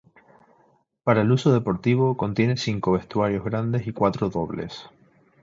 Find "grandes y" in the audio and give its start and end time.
3.45-3.93